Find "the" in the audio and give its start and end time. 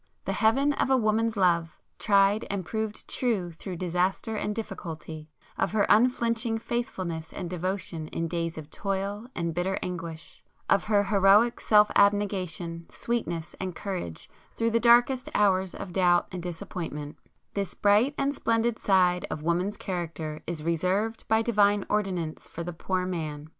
0.25-0.33, 14.71-14.79, 22.63-22.73